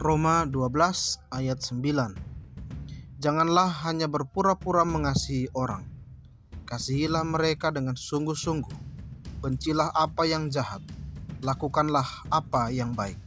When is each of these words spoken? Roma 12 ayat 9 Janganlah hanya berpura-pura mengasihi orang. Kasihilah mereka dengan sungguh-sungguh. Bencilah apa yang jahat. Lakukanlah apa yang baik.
Roma 0.00 0.48
12 0.48 1.20
ayat 1.28 1.60
9 1.60 3.20
Janganlah 3.20 3.68
hanya 3.84 4.08
berpura-pura 4.08 4.80
mengasihi 4.88 5.52
orang. 5.52 5.84
Kasihilah 6.64 7.20
mereka 7.20 7.68
dengan 7.68 7.92
sungguh-sungguh. 7.92 8.72
Bencilah 9.44 9.92
apa 9.92 10.24
yang 10.24 10.48
jahat. 10.48 10.80
Lakukanlah 11.44 12.24
apa 12.32 12.72
yang 12.72 12.96
baik. 12.96 13.20